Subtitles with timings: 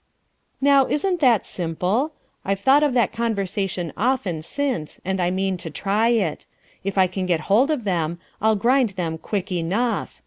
[0.59, 2.13] Now isn't that simple?
[2.43, 6.47] I've thought of that conversation often since and I mean to try it.
[6.83, 10.19] If I can get hold of them, I'll grind them quick enough.